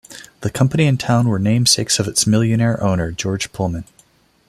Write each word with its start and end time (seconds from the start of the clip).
The 0.39 0.49
company 0.49 0.87
and 0.87 0.99
town 0.99 1.27
were 1.27 1.37
namesakes 1.37 1.99
of 1.99 2.07
its 2.07 2.25
millionaire 2.25 2.83
owner, 2.83 3.11
George 3.11 3.53
Pullman. 3.53 3.83